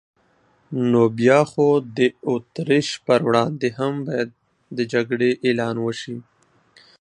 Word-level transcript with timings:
نو 0.91 1.01
بیا 1.19 1.39
خو 1.51 1.67
د 1.97 1.99
اتریش 2.31 2.87
پر 3.05 3.19
وړاندې 3.27 3.67
هم 3.79 3.93
باید 4.07 4.29
د 4.77 4.79
جګړې 4.93 5.31
اعلان 5.45 5.75
وشي. 5.81 6.17